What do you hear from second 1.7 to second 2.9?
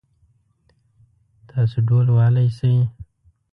ډهول وهلی شئ؟